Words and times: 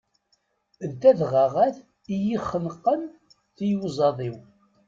D 0.89 0.91
tadɣaɣat 1.01 1.77
iyi-xenqen 2.13 3.01
tiyuẓaḍ-iw. 3.55 4.37